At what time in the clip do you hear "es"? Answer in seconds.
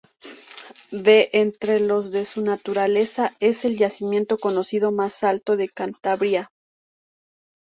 3.39-3.65